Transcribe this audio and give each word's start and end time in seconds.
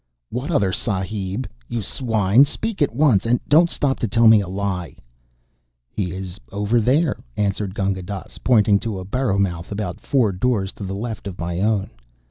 "What 0.31 0.49
other 0.49 0.71
Sahib, 0.71 1.47
you 1.69 1.83
swine? 1.83 2.43
Speak 2.43 2.81
at 2.81 2.91
once, 2.91 3.23
and 3.23 3.39
don't 3.47 3.69
stop 3.69 3.99
to 3.99 4.07
tell 4.07 4.27
me 4.27 4.41
a 4.41 4.47
lie." 4.47 4.95
"He 5.91 6.11
is 6.11 6.39
over 6.51 6.81
there," 6.81 7.19
answered 7.37 7.75
Gunga 7.75 8.01
Dass, 8.01 8.39
pointing 8.39 8.79
to 8.79 8.97
a 8.97 9.05
burrow 9.05 9.37
mouth 9.37 9.71
about 9.71 9.99
four 10.01 10.31
doors 10.31 10.71
to 10.71 10.83
the 10.85 10.95
left 10.95 11.27
of 11.27 11.37
my 11.37 11.59
own. 11.59 11.91